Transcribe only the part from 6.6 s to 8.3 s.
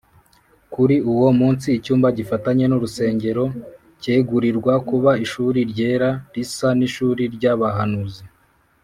n’ishuri ry’abahanuzi